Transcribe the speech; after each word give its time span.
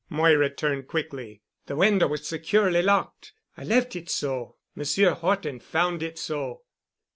Moira 0.09 0.49
turned 0.49 0.87
quickly. 0.87 1.43
"The 1.67 1.75
window 1.75 2.07
was 2.07 2.27
securely 2.27 2.81
locked. 2.81 3.33
I 3.55 3.63
left 3.63 3.95
it 3.95 4.09
so. 4.09 4.55
Monsieur 4.73 5.11
Horton 5.13 5.59
found 5.59 6.01
it 6.01 6.17
so. 6.17 6.63